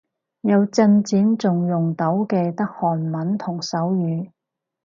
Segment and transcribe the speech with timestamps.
[0.41, 4.31] 有進展仲用到嘅得韓文同手語